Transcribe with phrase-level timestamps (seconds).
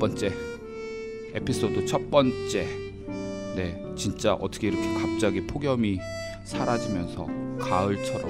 [0.00, 0.32] 번째
[1.34, 2.66] 에피소드 첫 번째
[3.54, 6.00] 네 진짜 어떻게 이렇게 갑자기 폭염이
[6.44, 7.26] 사라지면서
[7.60, 8.28] 가을처럼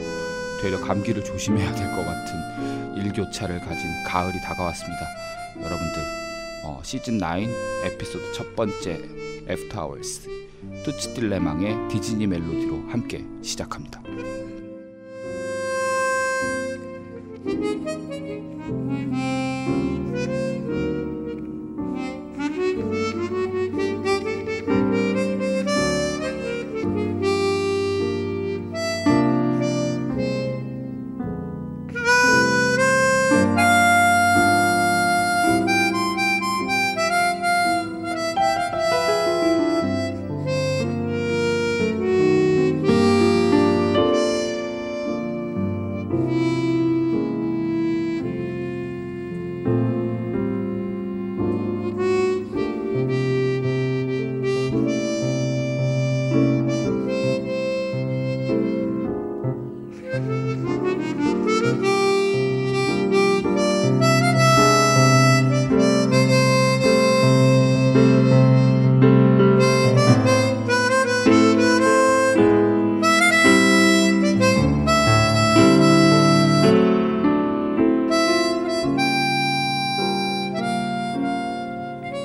[0.61, 5.01] 되려 감기를 조심해야 될 것 같은 일교차를 가진 가을이 다가왔습니다.
[5.57, 6.03] 여러분들
[6.65, 7.27] 어, 시즌 9
[7.85, 9.01] 에피소드 첫 번째
[9.49, 10.29] After Hours
[10.85, 14.03] 뚜츠 딜레망의 Disney Medley로 함께 시작합니다.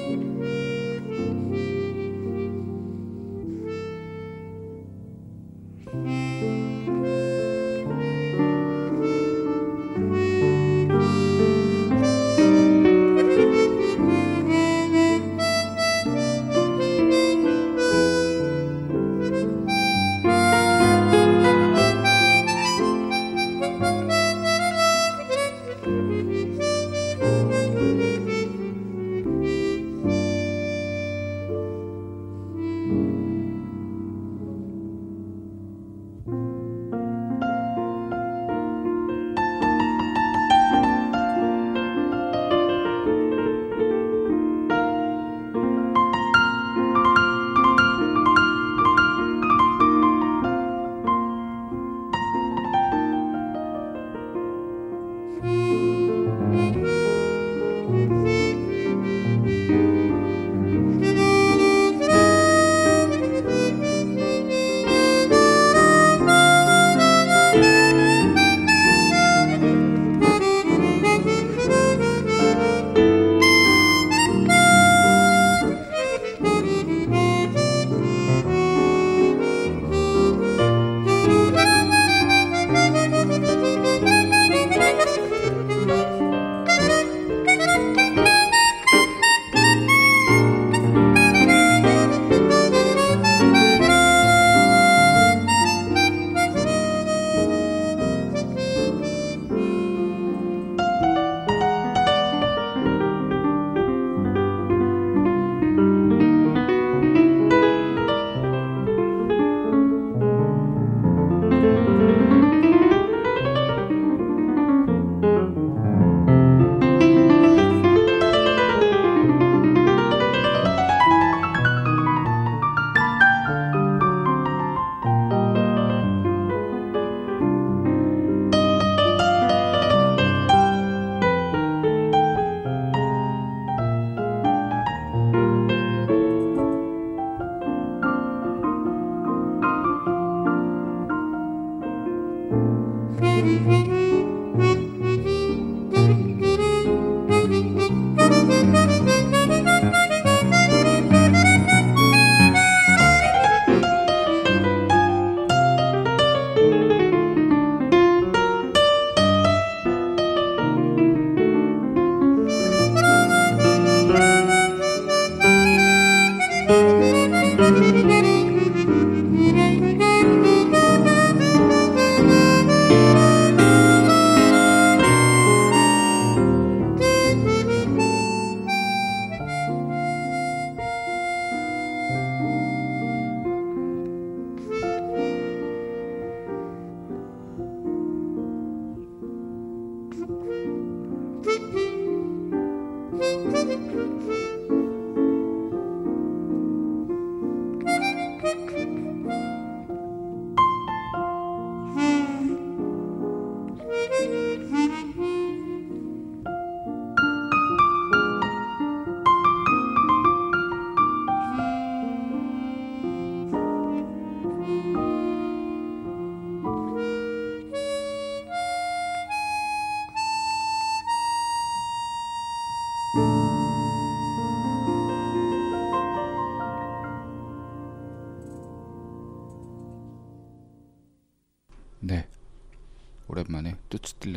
[0.08, 0.55] Música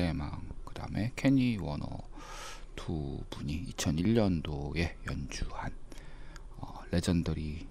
[0.09, 1.87] 뚜츠 딜레망 그 다음에 케니 워너
[2.77, 5.73] 두 분이 2001년도에 연주한
[6.57, 7.67] 어, legendary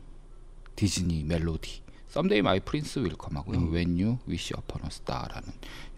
[0.75, 3.57] Disney Medley Someday My Prince Will Come하고요.
[3.57, 3.73] 음.
[3.73, 5.49] When You Wish Upon a Star라는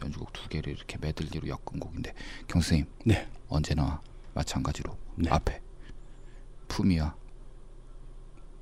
[0.02, 2.14] 연주곡 두 개를 이렇게 메들리로 엮은 곡인데
[2.48, 3.28] 경선님 네.
[3.48, 4.02] 언제나
[4.34, 5.30] 마찬가지로 네.
[5.30, 5.62] 앞에
[6.68, 7.16] 품위와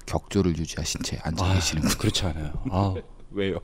[0.06, 1.98] 격조를 유지하신 채 앉아 아, 계시는 분.
[1.98, 2.54] 그렇지 않아요.
[2.72, 2.96] 아,
[3.32, 3.60] 왜요?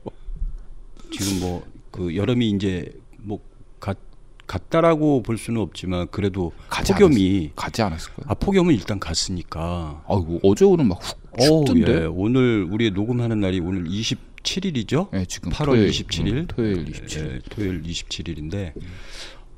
[1.10, 3.38] 지금 뭐 그 여름이 이제 뭐
[4.46, 8.26] 갔, 갔다라고 볼 수는 없지만 그래도 가지 폭염이 가지 않았을 거예요.
[8.28, 10.02] 아 폭염은 일단 갔으니까.
[10.08, 12.02] 아이고 어제 오늘 막훅 어, 춥던데.
[12.02, 12.04] 예.
[12.06, 15.10] 오늘 우리 녹음하는 날이 오늘 27일이죠?
[15.10, 16.32] 네, 지금 8월 토요일, 27일?
[16.32, 17.34] 음, 토요일 27일.
[17.34, 18.72] 예, 토요일 27일인데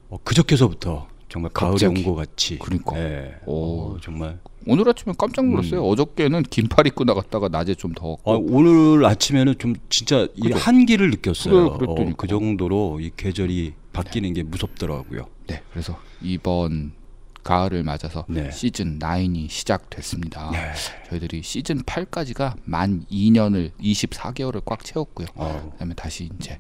[0.08, 1.84] 어, 그저께서부터 정말 가을이.
[1.86, 2.58] 온 것 같이.
[2.58, 2.96] 그러니까.
[2.98, 3.34] 예.
[3.46, 3.94] 오.
[3.94, 4.38] 어, 정말.
[4.68, 5.84] 오늘 아침에 깜짝 놀랐어요.
[5.84, 8.32] 어저께는 긴팔 입고 나갔다가 낮에 좀 더웠고.
[8.32, 10.56] 아, 오늘 아침에는 좀 진짜 이 그죠?
[10.56, 11.78] 한기를 느꼈어요.
[11.78, 11.86] 그래.
[11.90, 15.28] 어, 그 정도로 이 계절이 바뀌는 게 무섭더라고요.
[15.46, 16.92] 네, 그래서 이번
[17.42, 18.50] 가을을 맞아서 네.
[18.50, 20.50] 시즌 9이 시작됐습니다.
[20.50, 20.72] 네.
[21.08, 25.28] 저희들이 시즌 8까지가 만 2년을 24개월을 꽉 채웠고요.
[25.36, 26.58] 어, 그다음에 다시 이제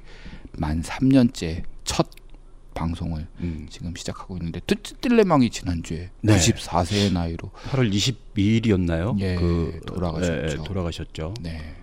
[0.52, 2.08] 만 3년째 첫
[2.74, 3.66] 방송을 음.
[3.68, 6.36] 지금 시작하고 있는데 뜨뜨딜레망이 지난주에 네.
[6.36, 9.18] 94세의 나이로 8월 22일이었나요?
[9.20, 10.32] 예, 그 돌아가셨죠.
[10.32, 11.34] 예, 예, 돌아가셨죠.
[11.40, 11.74] 네.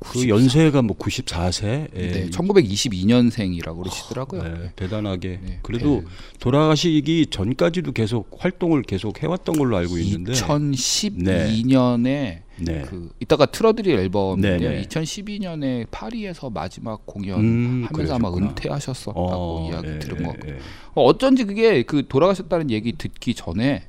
[0.00, 1.88] 그 연세가 뭐 94세.
[1.96, 4.42] 예, 네, 1922년생이라고 그러시더라고요.
[4.42, 5.40] 네, 대단하게.
[5.42, 6.04] 네, 그래도 네.
[6.40, 10.32] 돌아가시기 전까지도 계속 활동을 계속 해왔던 걸로 알고 있는데.
[10.32, 12.84] 2012년에 네.
[12.88, 14.82] 그 이따가 틀어드릴 앨범인데 네, 네.
[14.82, 18.32] 2012년에 파리에서 마지막 공연 음, 하면서 아마.
[18.34, 20.58] 은퇴하셨었다고 어, 이야기 예, 들은 예, 것 같고 예.
[20.94, 23.84] 어, 어쩐지 그게 그 돌아가셨다는 얘기 듣기 전에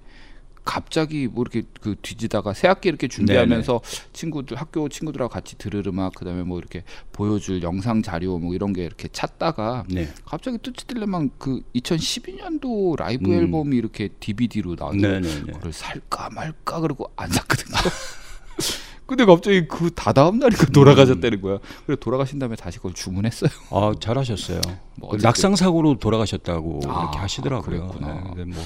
[0.66, 3.82] 갑자기 뭐 이렇게 그 뒤지다가 새 학기 이렇게 준비하면서
[4.12, 6.84] 친구들 학교 친구들하고 같이 들을 음악 그다음에 뭐 이렇게
[7.14, 10.10] 보여줄 영상 자료 뭐 이런 게 이렇게 찾다가 네.
[10.26, 13.40] 갑자기 뚜치딜레만 그 2012년도 라이브 음.
[13.40, 15.22] 앨범이 이렇게 DVD로 나와서 네.
[15.22, 17.78] 그걸 살까 말까 그러고 안 샀거든요.
[19.06, 21.60] 근데 갑자기 그 다다음 날이니까 돌아가셨다는 거야.
[21.86, 23.52] 그래 돌아가신 다음에 다시 그걸 주문했어요.
[23.70, 24.62] 아, 잘하셨어요.
[24.96, 25.18] 뭐 그.
[25.18, 27.88] 낙상 사고로 돌아가셨다고 아, 그렇게 하시더라고요.
[27.88, 28.34] 그랬구나.
[28.36, 28.64] 네, 뭐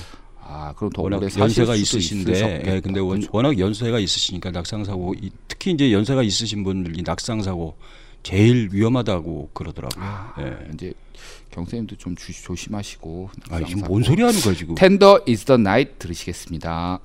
[0.51, 2.63] 아 그럼 더 워낙 연세가 있으신데.
[2.65, 3.21] 예, 근데 원?
[3.31, 7.77] 워낙 연세가 있으시니까 낙상 사고, 이- 특히 이제 연세가 있으신 분들이 낙상 사고
[8.23, 10.03] 제일 위험하다고 그러더라고요.
[10.03, 10.57] 아, 예.
[10.73, 10.93] 이제
[11.51, 13.29] 경선님도 좀 주- 조심하시고.
[13.51, 14.73] 아, 지금 뭔 소리 하는 거야 지금?
[14.75, 16.99] 텐더 is the night 들으시겠습니다.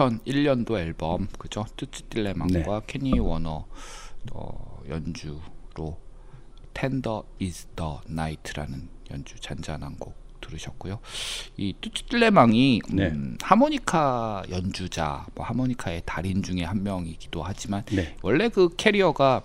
[0.00, 1.66] 2001년도 앨범 그죠?
[1.76, 3.66] 뚜츠 딜레망과 케니 워너
[4.32, 5.98] 어, 연주로
[6.72, 11.00] Tender Is the Night라는 연주 잔잔한 곡 들으셨고요.
[11.58, 13.08] 이 뚜츠 딜레망이 네.
[13.08, 18.16] 음, 하모니카 연주자, 뭐 하모니카의 달인 중에 한 명이기도 하지만 네.
[18.22, 19.42] 원래 그 career가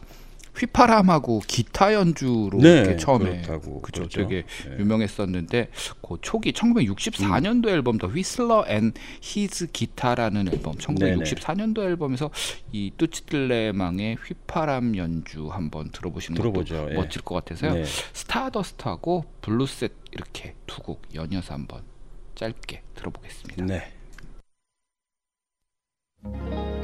[0.58, 4.08] 휘파람하고 기타 연주로 네, 이렇게 처음에 그렇다고 그러죠.
[4.22, 4.78] 되게 네.
[4.80, 5.70] 유명했었는데
[6.02, 12.30] 그 초기 1964년도 앨범 The Whistler and His Guitar라는 앨범 1964년도 앨범에서
[12.72, 16.96] 이 뚜츠 딜레망의 휘파람 연주 한번 들어보시는 들어보죠, 것도 예.
[16.96, 17.74] 멋질 것 같아서요.
[17.74, 17.84] 네.
[18.14, 21.82] Stardust하고 Bluesette 이렇게 두 곡 연이어서 한번
[22.36, 23.66] 짧게 들어보겠습니다.
[23.66, 23.92] 네.
[26.22, 26.75] 네,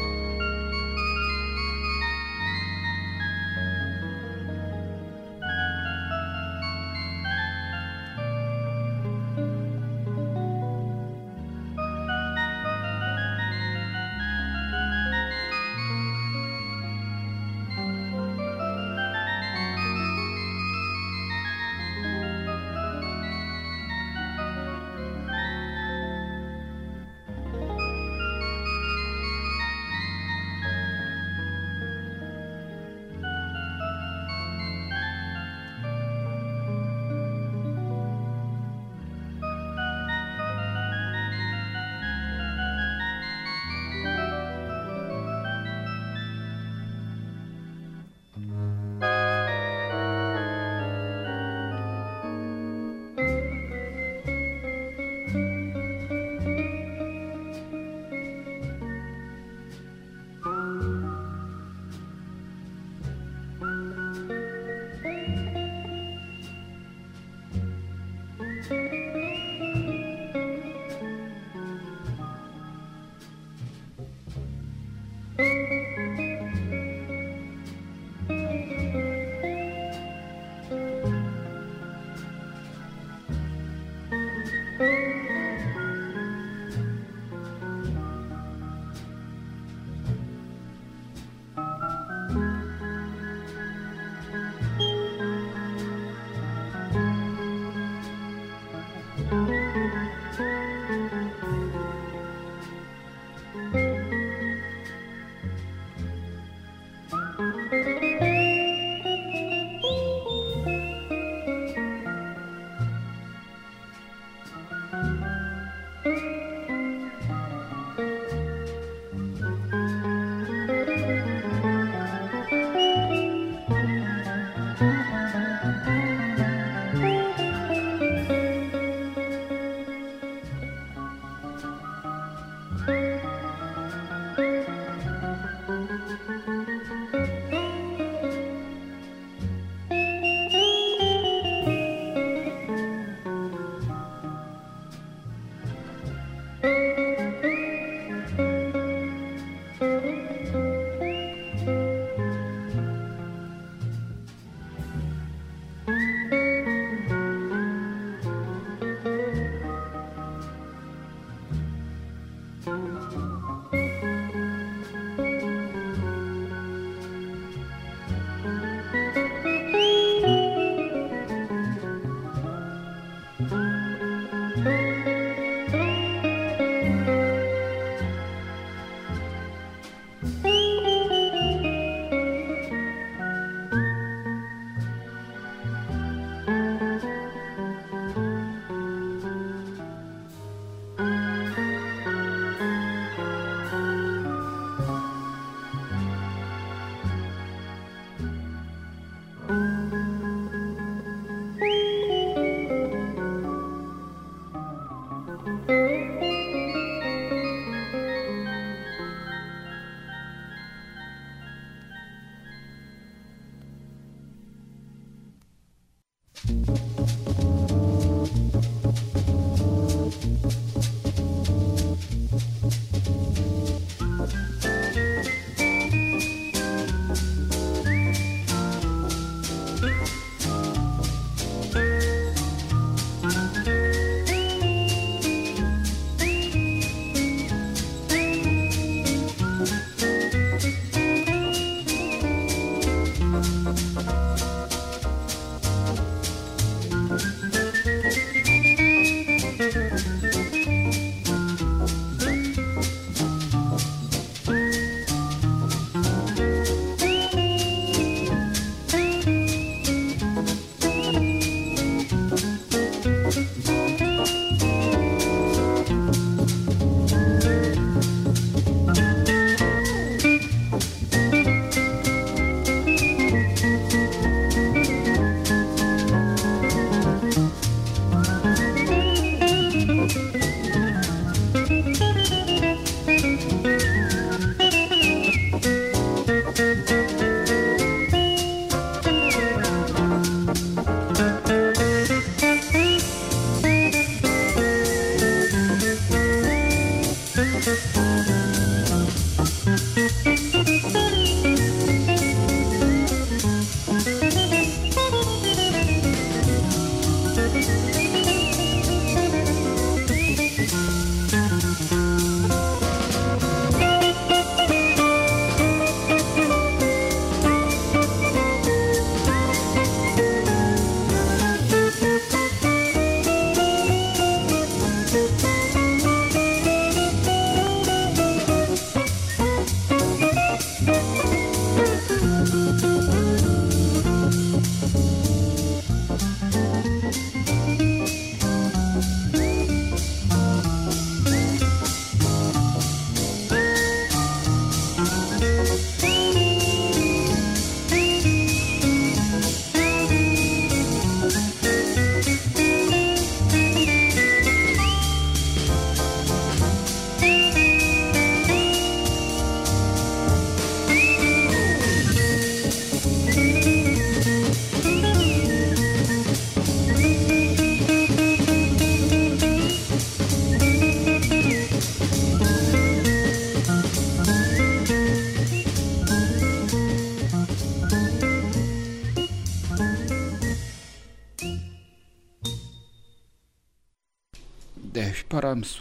[84.81, 85.30] Música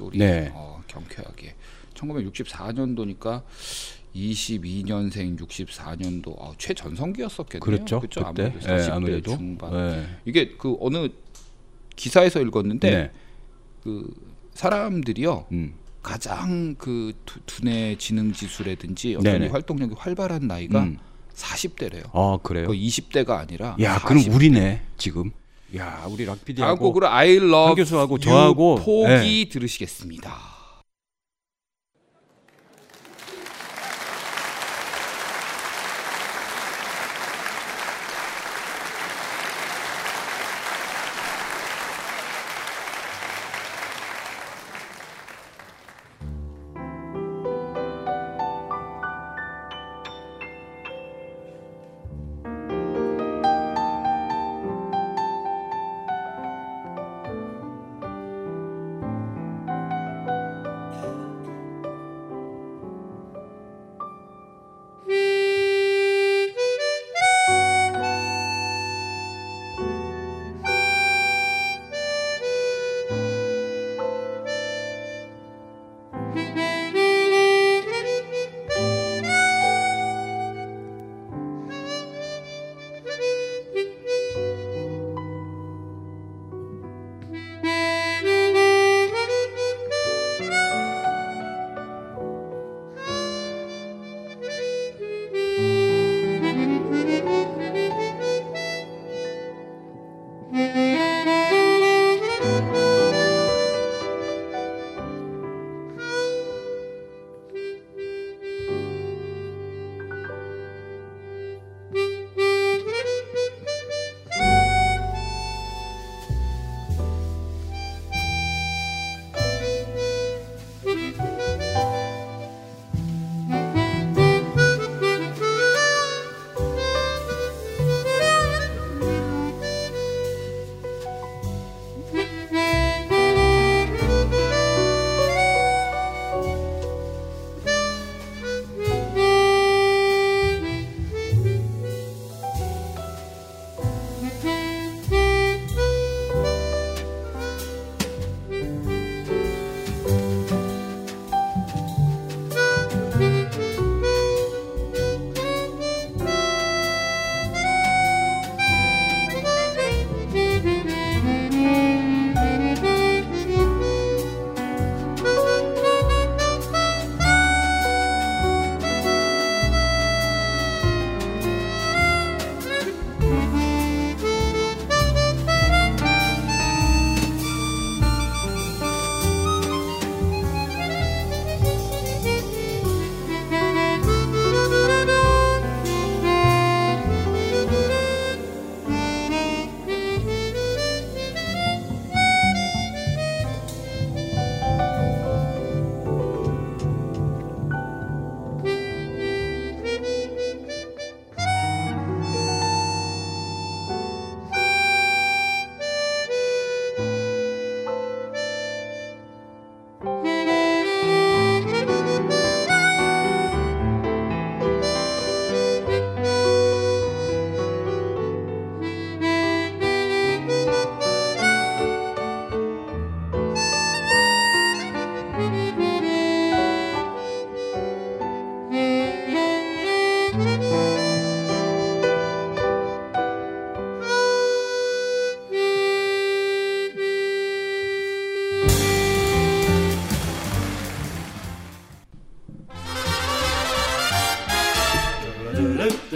[0.01, 0.19] 휘파람 소리.
[0.19, 0.51] 네.
[0.55, 1.55] 어, 경쾌하게.
[1.95, 3.43] 1964년도니까
[4.15, 7.61] 22년생 64년도 어, 최전성기였었겠네요.
[7.61, 8.01] 그렇죠.
[8.01, 8.25] 그쵸?
[8.25, 9.73] 그때 아무래도 예, 40대 아무래도 중반.
[9.75, 10.07] 예.
[10.25, 11.09] 이게 그 어느
[11.97, 13.11] 기사에서 읽었는데 네.
[13.85, 14.13] 그
[14.55, 15.75] 사람들이요 음.
[16.03, 19.47] 가장 그 두- 두뇌 지능 지수라든지 어떤 네네.
[19.47, 20.97] 이 활동력이 활발한 나이가 음.
[21.35, 22.11] 40대래요.
[22.13, 22.67] 아 그래요?
[22.69, 24.07] 그 20대가 아니라 야 40.
[24.09, 25.31] 그럼 우리네 지금.
[25.77, 30.50] 야 우리 락 다음 PD하고 곡으로 I Love 한 교수하고 저하고, 포기 들으시겠습니다.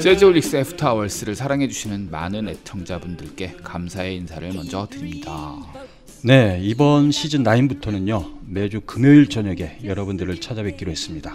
[0.04, 5.56] 재즈홀릭스 After Hours를 사랑해주시는 많은 애청자분들께 감사의 인사를 먼저 드립니다.
[6.22, 11.32] 네, 이번 시즌 9부터는요 매주 금요일 저녁에 여러분들을 찾아뵙기로 했습니다.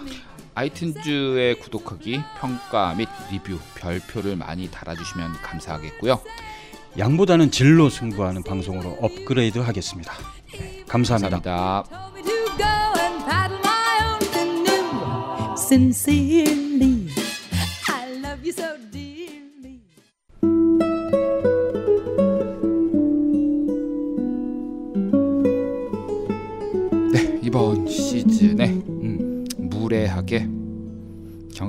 [0.54, 6.20] 아이튠즈에 구독하기, 평가 및 리뷰, 별표를 많이 달아주시면 감사하겠고요.
[6.96, 10.12] 양보다는 질로 승부하는 방송으로 업그레이드 하겠습니다.
[10.52, 11.40] 네, 감사합니다.
[11.40, 12.10] 감사합니다.
[16.00, 16.99] told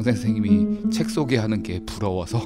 [0.04, 2.42] 경 선생님이 책 소개하는 게 부러워서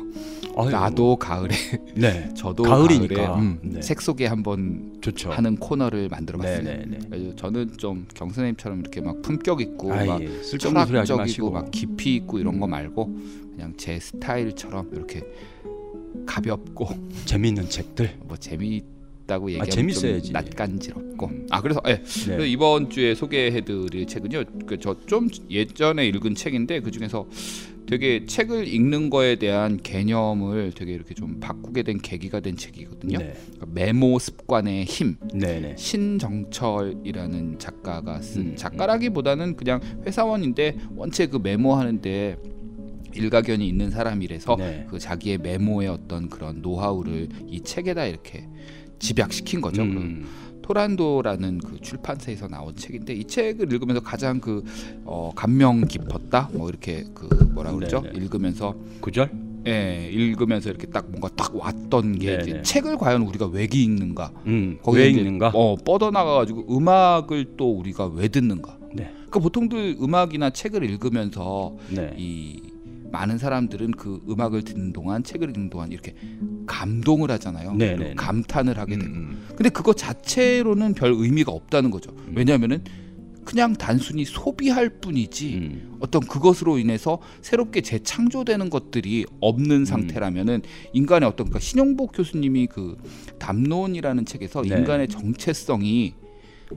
[0.58, 1.54] 아유, 나도 가을에
[1.96, 3.28] 네, 저도 가을이니까.
[3.28, 3.80] 가을에 음, 네.
[3.82, 5.32] 책 소개 한번 좋죠.
[5.32, 6.64] 하는 코너를 만들어봤어요.
[6.64, 7.34] 네, 네, 네.
[7.36, 10.22] 저는 좀 경 선생님처럼 이렇게 막 품격 있고 아, 막
[10.62, 11.52] 철학적이고.
[11.52, 13.14] 막 깊이 있고 이런 거 말고
[13.56, 15.22] 그냥 제 스타일처럼 이렇게
[16.26, 16.88] 가볍고
[17.26, 18.18] 재미있는 책들.
[18.24, 18.84] 뭐 재미
[19.26, 20.24] 있다고 얘기하면 재밌어야지.
[20.28, 22.02] 좀 낯간지럽고 아 그래서 예,
[22.38, 22.48] 네.
[22.48, 27.28] 이번 주에 소개해드릴 책은요 그 저 좀 예전에 읽은 책인데 그 중에서
[27.88, 33.20] 되게 책을 읽는 거에 대한 개념을 되게 이렇게 좀 바꾸게 된 계기가 된 책이거든요.
[33.20, 35.76] 네, 그러니까 메모 습관의 힘 네, 네.
[35.78, 42.38] 신정철이라는 작가가 쓴 음, 작가라기보다는 그냥 회사원인데 원체 그 메모하는데
[43.14, 44.88] 일가견이 있는 사람이라서 네.
[44.90, 48.48] 그 자기의 메모의 어떤 그런 노하우를 이 책에다 이렇게
[49.00, 49.84] 집약시킨 거죠.
[49.84, 50.26] 음,
[50.62, 54.64] 토란도라는 그 출판사에서 나온 책인데 이 책을 읽으면서 가장 그
[55.04, 58.18] 어, 감명 깊었다 뭐 이렇게 그 뭐라 그러죠 네네.
[58.18, 59.30] 읽으면서 구절.
[59.68, 62.62] 예 읽으면서 이렇게 딱 뭔가 딱 왔던 게 이제 네네.
[62.62, 65.52] 책을 과연 우리가 왜 읽는가 음, 거기에 왜 읽는가?
[65.56, 72.14] 어 뻗어나가 가지고 음악을 또 우리가 왜 듣는가 네, 그러니까 보통들 음악이나 책을 읽으면서 네.
[72.16, 72.62] 이
[73.16, 76.14] 많은 사람들은 그 음악을 듣는 동안 책을 읽는 동안 이렇게
[76.68, 77.74] 감동을 하잖아요.
[77.74, 77.98] 네네네.
[77.98, 79.10] 그리고 감탄을 하게 되고.
[79.10, 82.12] 음, 근데 그거 자체로는 별 의미가 없다는 거죠.
[82.12, 82.34] 음.
[82.36, 82.84] 왜냐하면은
[83.46, 91.46] 그냥 단순히 소비할 뿐이지 음, 어떤 그것으로 인해서 새롭게 재창조되는 것들이 없는 상태라면은 인간의 어떤
[91.46, 92.98] 그러니까 신영복 교수님이 그
[93.40, 94.76] 담론이라는 책에서 네.
[94.76, 96.16] 인간의 정체성이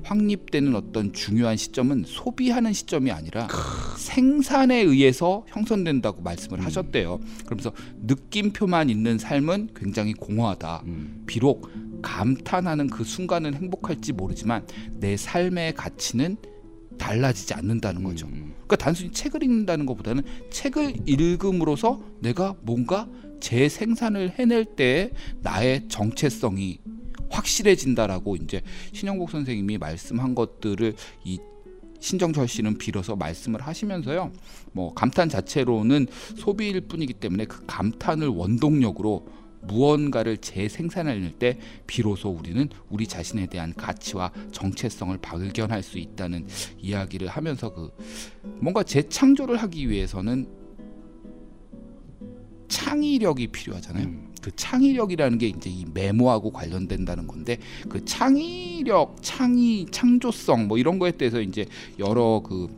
[0.03, 3.48] 확립되는 어떤 중요한 시점은 소비하는 시점이 아니라
[3.96, 6.64] 생산에 의해서 형성된다고 말씀을 음.
[6.64, 7.20] 하셨대요.
[7.44, 7.72] 그러면서
[8.03, 10.83] 느낌표만 있는 삶은 굉장히 공허하다.
[10.87, 11.70] 음, 비록
[12.03, 16.37] 감탄하는 그 순간은 행복할지 모르지만 내 삶의 가치는
[16.98, 18.27] 달라지지 않는다는 거죠.
[18.27, 23.09] 음, 그러니까 단순히 책을 읽는다는 것보다는 책을 읽음으로써 내가 뭔가
[23.40, 26.81] 재생산을 해낼 때 나의 정체성이
[27.31, 28.62] 확실해진다라고 이제
[28.93, 31.38] 신영복 선생님이 말씀한 것들을 이
[32.01, 34.33] 신정철 씨는 빌어서 말씀을 하시면서요.
[34.73, 39.27] 뭐 감탄 자체로는 소비일 뿐이기 때문에 그 감탄을 원동력으로
[39.62, 46.47] 무언가를 재생산해낼 때 비로소 우리는 우리 자신에 대한 가치와 정체성을 발견할 수 있다는
[46.79, 47.91] 이야기를 하면서 그
[48.61, 50.49] 뭔가 재창조를 하기 위해서는
[52.69, 54.28] 창의력이 필요하잖아요.
[54.38, 54.42] 음.
[54.42, 61.12] 그 창의력이라는 게 이제 이 메모하고 관련된다는 건데 그 창의력, 창의, 창조성 뭐 이런 거에
[61.12, 61.66] 대해서 이제
[61.98, 62.68] 여러 그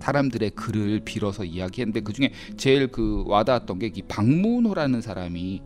[0.00, 5.62] 사람들의 글을 빌어서 이야기했는데 그 중에 제일 그 와닿았던 게 이 박문호라는 사람이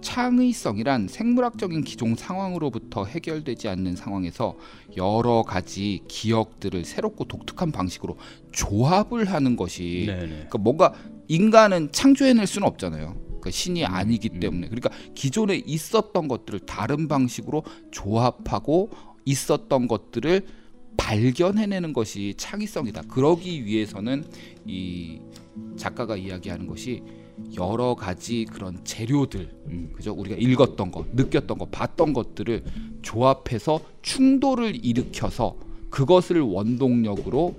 [0.00, 4.56] 창의성이란 생물학적인 기존 상황으로부터 해결되지 않는 상황에서
[4.96, 8.16] 여러 가지 기억들을 새롭고 독특한 방식으로
[8.52, 10.26] 조합을 하는 것이 네, 네.
[10.28, 10.94] 그러니까 뭔가
[11.28, 13.25] 인간은 창조해낼 수는 없잖아요.
[13.46, 14.40] 그러니까 신이 아니기 음.
[14.40, 18.90] 때문에 그러니까 기존에 있었던 것들을 다른 방식으로 조합하고
[19.24, 20.46] 있었던 것들을
[20.96, 23.02] 발견해내는 것이 창의성이다.
[23.02, 24.24] 그러기 위해서는
[24.66, 25.20] 이
[25.76, 27.02] 작가가 이야기하는 것이
[27.58, 29.92] 여러 가지 그런 재료들, 음.
[29.94, 30.12] 그죠?
[30.12, 32.64] 우리가 읽었던 것, 느꼈던 것, 봤던 것들을
[33.02, 35.56] 조합해서 충돌을 일으켜서
[35.90, 37.54] 그것을 원동력으로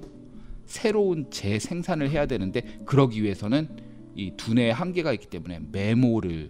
[0.65, 3.86] 새로운 재생산을 해야 되는데 그러기 위해서는
[4.17, 6.49] 이 두뇌의 한계가 있기 때문에 메모를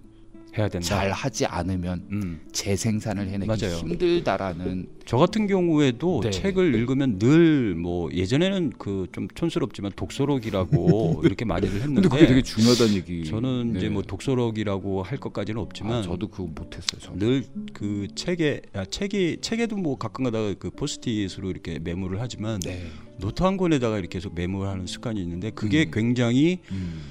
[0.57, 0.87] 해야 된다.
[0.87, 2.39] 잘 하지 않으면 음.
[2.51, 3.75] 재생산을 해내기 맞아요.
[3.77, 6.31] 힘들다라는 저 같은 경우에도 네.
[6.31, 12.93] 책을 읽으면 늘 뭐 예전에는 그 좀 촌스럽지만 독서록이라고 이렇게 많이들 했는데 그게 되게 중요하다는
[12.95, 13.25] 얘기.
[13.25, 13.89] 저는 이제 네.
[13.93, 17.15] 뭐 독서록이라고 할 것까지는 없지만 아, 저도 그거 못했어요.
[17.19, 22.87] 늘 그 책에 아, 책이 책에도 뭐 가끔가다가 그 포스트잇으로 이렇게 메모를 하지만 네.
[23.19, 25.91] 노트 한 권에다가 이렇게 계속 메모를 하는 습관이 있는데 그게 음.
[25.93, 27.01] 굉장히 음.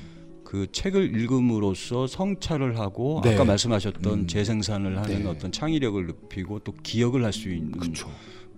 [0.47, 3.35] 그 책을 읽음으로써 성찰을 하고 네.
[3.35, 4.27] 아까 말씀하셨던 음.
[4.29, 5.29] 재생산을 하는 네.
[5.29, 8.09] 어떤 창의력을 높이고 또 기억을 할 수 있는 그렇죠.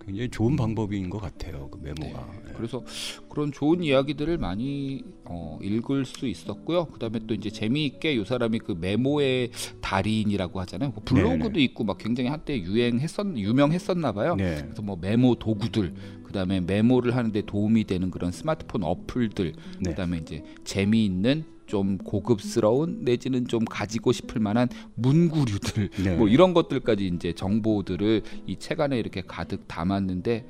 [0.05, 1.67] 굉장히 좋은 방법인 것 같아요.
[1.71, 2.31] 그 메모가.
[2.31, 2.49] 네.
[2.49, 2.53] 예.
[2.53, 2.83] 그래서
[3.27, 6.85] 그런 좋은 이야기들을 많이 어, 읽을 수 있었고요.
[6.85, 9.49] 그다음에 또 이제 재미있게 요 사람이 그 메모의
[9.81, 10.91] 달인이라고 하잖아요.
[10.91, 11.63] 그 블로그도 네네.
[11.63, 14.35] 있고 막 굉장히 한때 유행했었 유명했었나 봐요.
[14.35, 14.61] 네.
[14.61, 19.89] 그래서 뭐 메모 도구들, 그다음에 메모를 하는데 도움이 되는 그런 스마트폰 어플들, 네.
[19.89, 26.15] 그다음에 이제 재미있는 좀 고급스러운 내지는 좀 가지고 싶을 만한 문구류들 네.
[26.17, 30.47] 뭐 이런 것들까지 이제 정보들을 이 책 안에 이렇게 가득 담았는데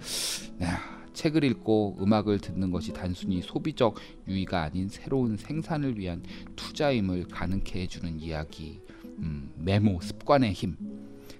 [0.63, 0.79] 야,
[1.13, 6.23] 책을 읽고 음악을 듣는 것이 단순히 소비적 유의가 아닌 새로운 생산을 위한
[6.55, 8.79] 투자임을 가능케 해주는 이야기
[9.19, 10.77] 음, 메모 습관의 힘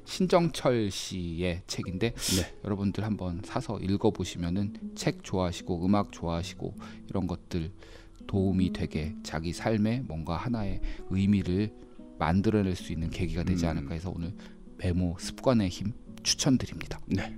[0.06, 2.56] 신정철 씨의 책인데 네.
[2.65, 6.76] 여러분들 한번 사서 읽어보시면은 책 좋아하시고 음악 좋아하시고
[7.10, 7.72] 이런 것들
[8.30, 11.74] 도움이 되게 자기 삶에 뭔가 하나의 의미를
[12.20, 13.72] 만들어낼 수 있는 계기가 되지 음.
[13.72, 14.34] 않을까 해서 오늘
[14.78, 17.00] 메모 습관의 힘 추천드립니다.
[17.08, 17.36] 네.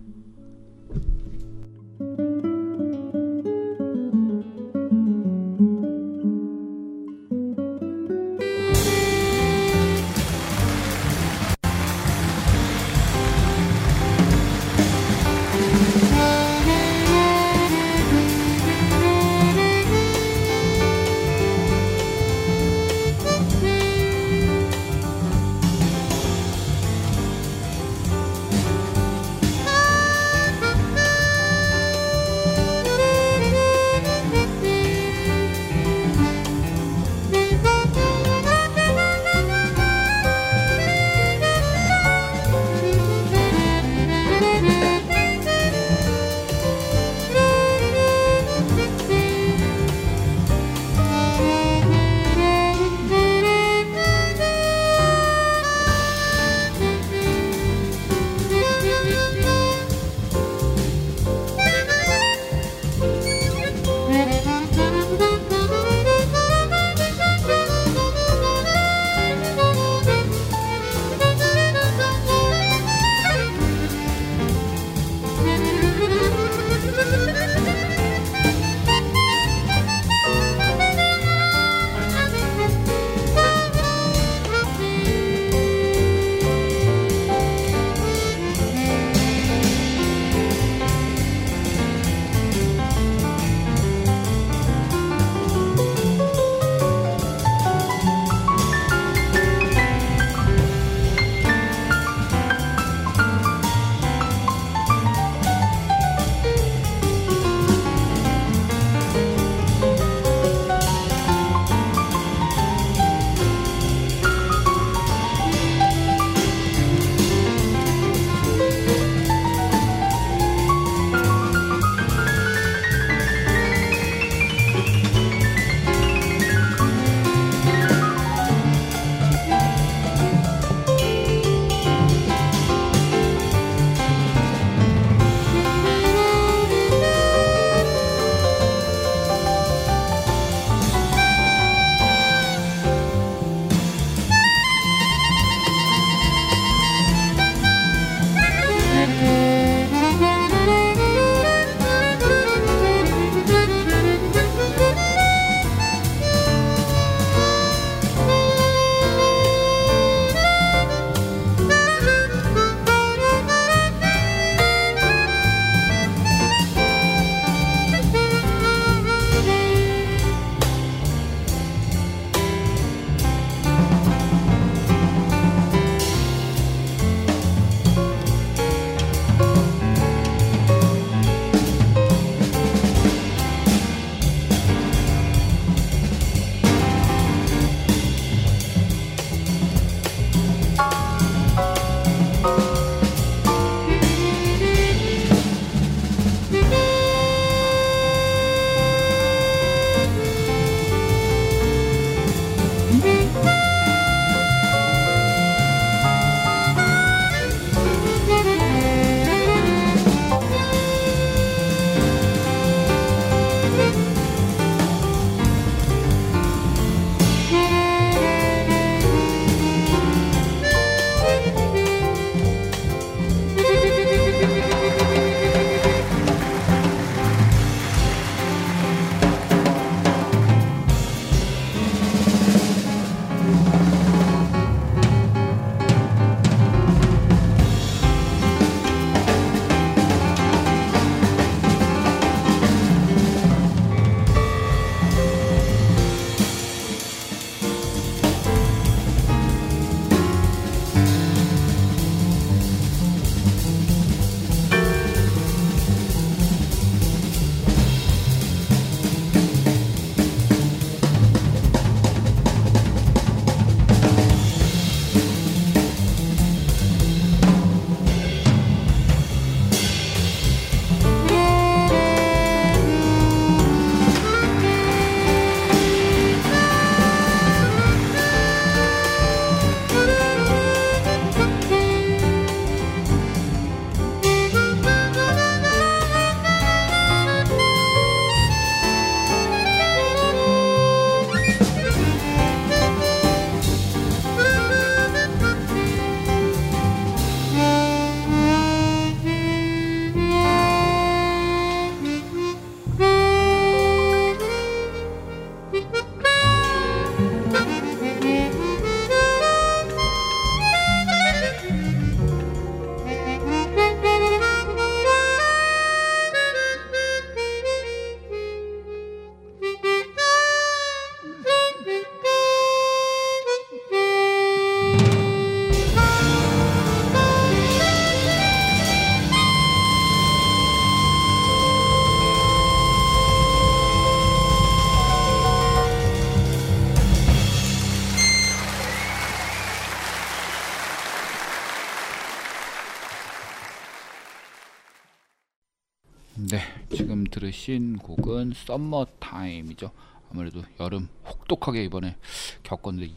[347.72, 349.92] 들으신 곡은 Summertime이죠.
[350.32, 352.16] 아무래도 여름 혹독하게 이번에
[352.64, 353.14] 겪었는데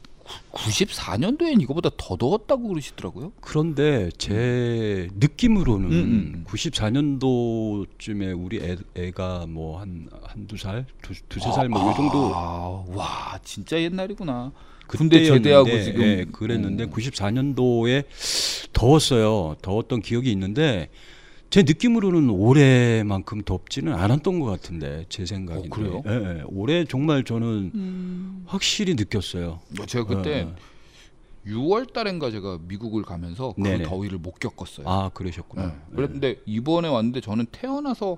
[0.53, 3.33] 94년도엔 이거보다 더 더웠다고 그러시더라고요.
[3.41, 6.45] 그런데 제 느낌으로는 음, 음.
[6.49, 13.81] 94년도쯤에 우리 애, 애가 뭐 한 한두 살, 두, 두세 살뭐이 정도 아, 와, 진짜
[13.81, 14.53] 옛날이구나.
[14.87, 16.91] 군대 제대하고 지금 예, 그랬는데 음.
[16.91, 18.05] 94년도에
[18.73, 19.57] 더웠어요.
[19.63, 20.89] 더웠던 기억이 있는데
[21.55, 25.69] 제 느낌으로는 올해만큼 덥지는 않았던 것 같은데 제 생각인데.
[25.69, 26.03] 어, 그래요?
[26.05, 26.43] 예, 예.
[26.49, 29.61] 올해 정말 저는 확실히 느꼈어요.
[29.87, 30.57] 제가 그때 어, 어.
[31.47, 33.85] 6월 달인가 제가 미국을 가면서 그 네네.
[33.85, 34.89] 더위를 못 겪었어요.
[34.89, 35.67] 아 그러셨구나.
[35.67, 35.73] 네.
[35.95, 38.17] 그랬는데 이번에 왔는데 저는 태어나서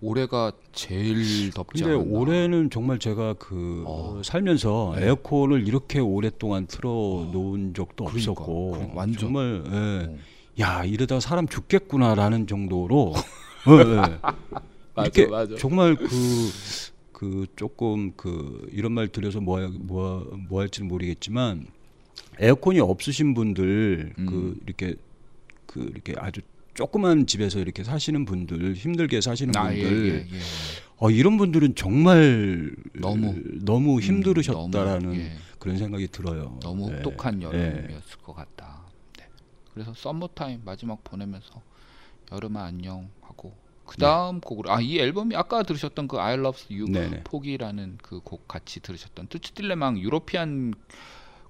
[0.00, 2.18] 올해가 제일 덥지 근데 않았나.
[2.18, 4.22] 올해는 정말 제가 그 어.
[4.24, 5.08] 살면서 네.
[5.08, 9.20] 에어컨을 이렇게 오랫동안 틀어 놓은 적도 그러니까, 없었고 그러니까 완전.
[9.20, 10.06] 정말 예.
[10.10, 10.37] 어.
[10.60, 13.14] 야 이러다 사람 죽겠구나라는 정도로
[13.68, 14.18] 예, 예.
[14.94, 15.56] 맞아, 이렇게 맞아.
[15.56, 16.06] 정말 그,
[17.12, 21.66] 그 조금 그 이런 말 드려서 뭐, 뭐, 뭐 할지는 모르겠지만
[22.38, 24.60] 에어컨이 없으신 분들 그 음.
[24.64, 24.94] 이렇게
[25.66, 26.40] 그 이렇게 아주
[26.74, 30.40] 조그만 집에서 이렇게 사시는 분들 힘들게 사시는 아, 예, 분들 예, 예.
[30.98, 33.34] 어, 이런 분들은 정말 너무.
[33.62, 35.32] 너무 힘들으셨다라는 너무, 예.
[35.58, 36.58] 그런 생각이 들어요.
[36.60, 36.96] 너무 네.
[36.96, 37.46] 혹독한 예.
[37.46, 38.87] 여름이었을 것 같다.
[39.78, 39.84] 네.
[39.84, 41.62] 그래서 썸머타임 마지막 보내면서
[42.32, 43.56] 여름아 안녕 하고
[43.86, 47.24] 그 다음 곡으로 아 이 앨범이 아까 들으셨던 그 I Loves You 네네.
[47.24, 50.74] Porgy라는 그 곡 같이 들으셨던 투츠 딜레망 European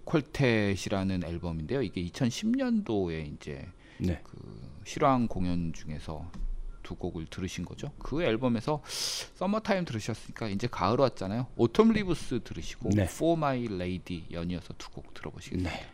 [0.05, 1.83] Quartet이라는 앨범인데요.
[1.83, 3.67] 이게 2010년도에 이제
[3.99, 4.21] 네.
[4.25, 4.39] 그
[4.85, 6.31] 실황 공연 중에서
[6.83, 7.91] 두 곡을 들으신 거죠.
[7.99, 11.47] 그 앨범에서 서머타임 들으셨으니까 이제 가을 왔잖아요.
[11.57, 13.03] Autumn Leaves 들으시고 네.
[13.03, 15.71] For My Lady 연이어서 두 곡 들어보시겠습니다.
[15.71, 15.87] 네.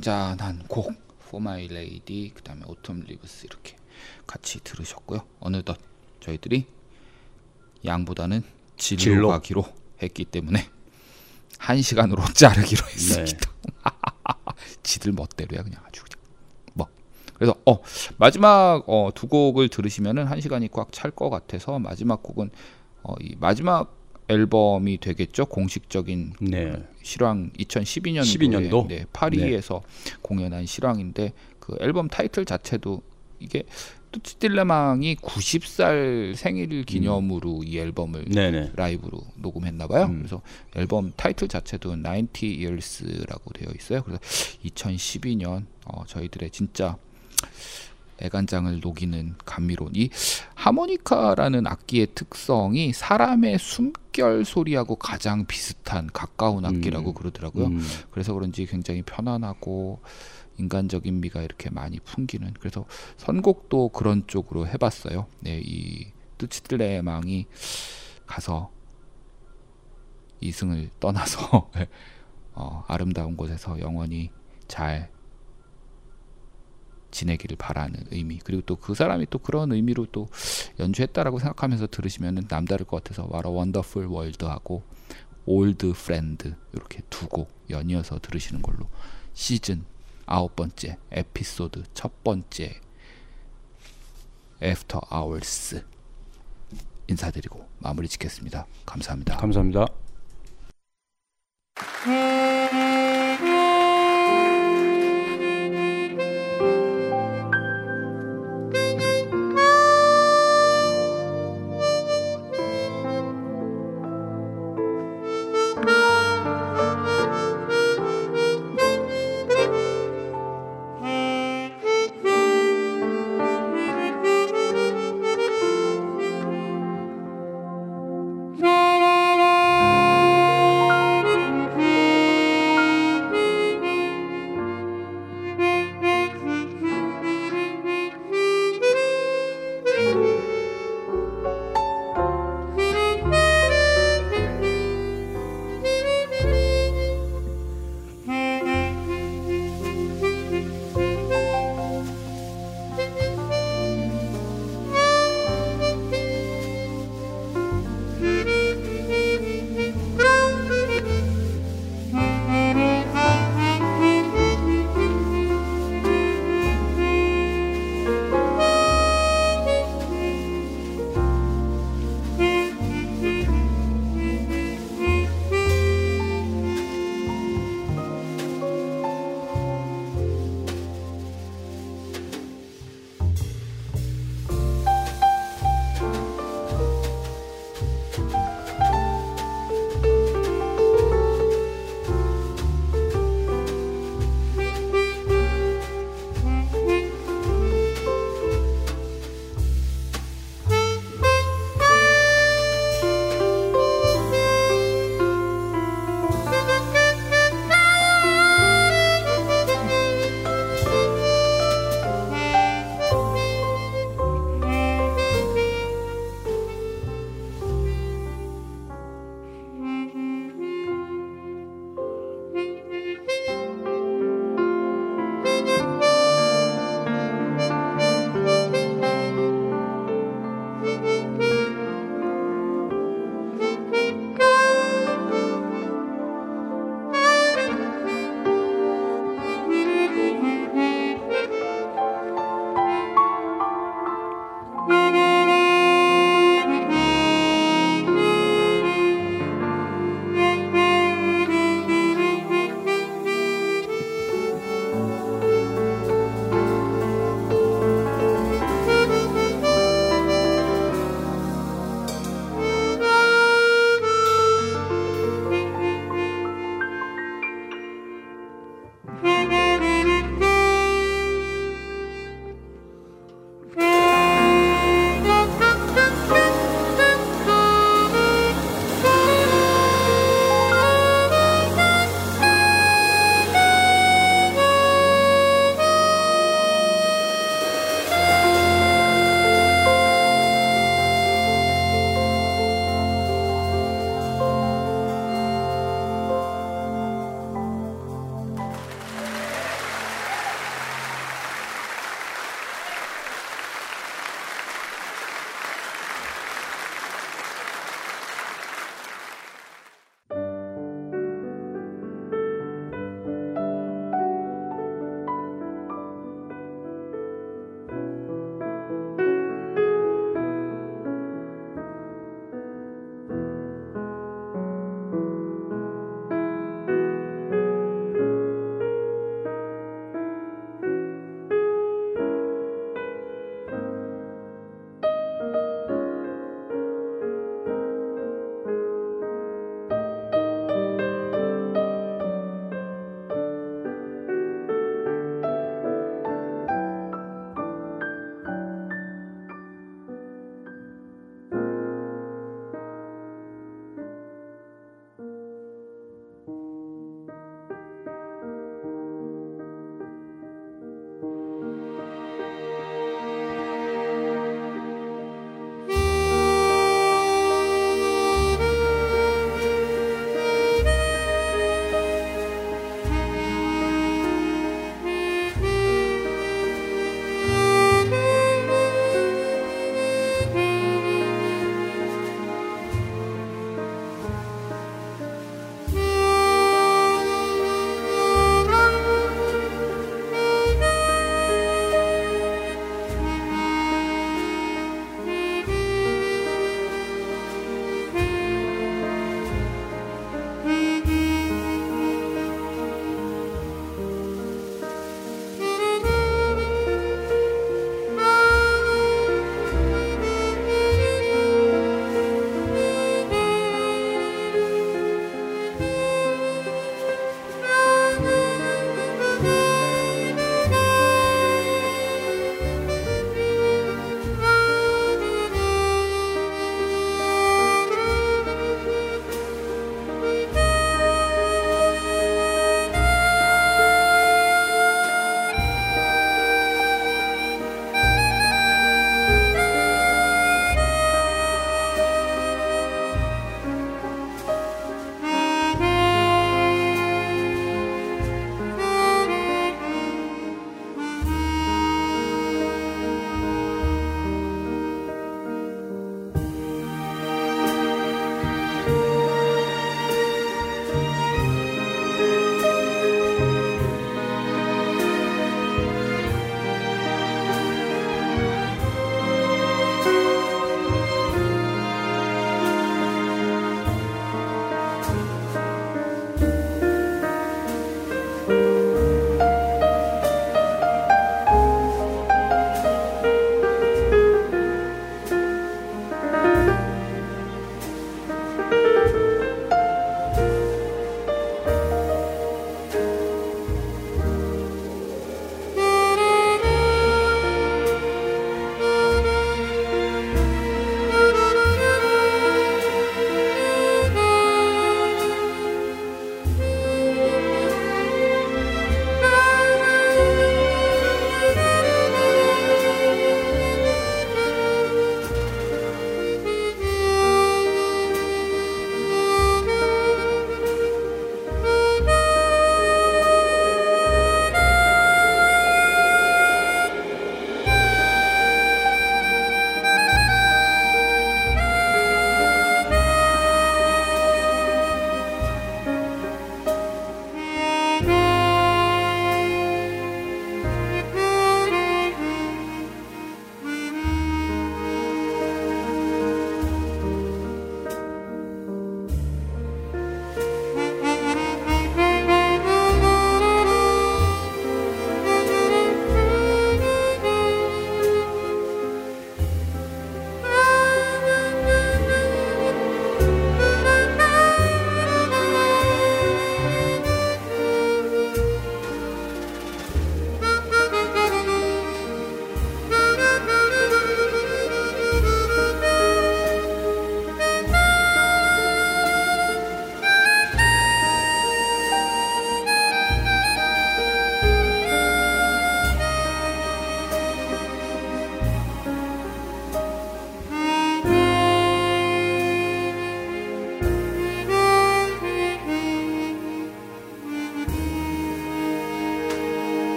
[0.00, 0.92] 잔잔한 곡
[1.26, 3.76] For My Lady 그 다음에 Autumn Leaves 이렇게
[4.26, 5.20] 같이 들으셨고요.
[5.40, 5.78] 어느덧
[6.20, 6.66] 저희들이
[7.84, 8.42] 양보다는
[8.76, 9.28] 질로, 질로.
[9.28, 9.64] 가기로
[10.02, 10.68] 했기 때문에
[11.58, 12.92] 한 시간으로 자르기로 네.
[12.92, 13.50] 했습니다.
[14.82, 16.18] 지들 멋대로야 그냥 아주 그냥
[16.74, 16.86] 뭐
[17.34, 17.78] 그래서 어
[18.18, 22.50] 마지막 어, 두 곡을 들으시면은 한 시간이 꽉 찰 것 같아서 마지막 곡은
[23.02, 23.97] 어, 이 마지막
[24.28, 26.72] 앨범이 되겠죠 공식적인 네.
[27.02, 28.86] 실황 2012년도에 12 년도?
[28.88, 29.82] 네, 파리에서
[30.22, 33.02] 공연한 실황인데 그 앨범 타이틀 자체도
[33.40, 33.64] 이게
[34.10, 38.72] 뚜치 딜레망이 90살 생일 기념으로 이 앨범을 네네.
[38.74, 40.06] 라이브로 녹음했나 봐요.
[40.06, 40.18] 음.
[40.18, 40.40] 그래서
[40.74, 44.02] 앨범 타이틀 자체도 90 Years라고 되어 있어요.
[44.02, 44.20] 그래서
[44.64, 46.96] 2012년 어, 저희들의 진짜
[48.20, 50.10] 애간장을 녹이는 감미로운 이
[50.54, 57.14] 하모니카라는 악기의 특성이 사람의 숨결 소리하고 가장 비슷한 가까운 악기라고 음.
[57.14, 57.66] 그러더라고요.
[57.66, 57.80] 음.
[58.10, 60.00] 그래서 그런지 굉장히 편안하고
[60.58, 62.84] 인간적인 미가 이렇게 많이 풍기는 그래서
[63.16, 65.26] 선곡도 그런 쪽으로 해봤어요.
[65.40, 67.46] 네, 이 뚜치들레망이
[68.26, 68.70] 가서
[70.40, 71.70] 이승을 떠나서
[72.54, 74.30] 어, 아름다운 곳에서 영원히
[74.66, 75.10] 잘
[77.10, 80.28] 지내기를 바라는 의미 그리고 또 그 사람이 또 그런 의미로 또
[80.78, 84.82] 연주했다라고 생각하면서 들으시면 남다를 것 같아서 와라 원더풀 월드하고
[85.46, 88.88] Old Friend 이렇게 두 곡 연이어서 들으시는 걸로
[89.34, 89.84] 시즌
[90.26, 92.80] 아홉 번째 에피소드 첫 번째
[94.62, 95.84] After Hours
[97.08, 98.66] 인사드리고 마무리 짓겠습니다.
[98.84, 99.36] 감사합니다.
[99.38, 99.86] 감사합니다.
[102.06, 103.07] 음.